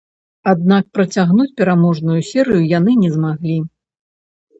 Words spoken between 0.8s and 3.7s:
працягнуць пераможную серыю яны не змаглі.